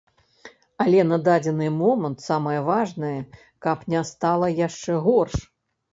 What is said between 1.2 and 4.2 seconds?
дадзены момант самае важнае, каб не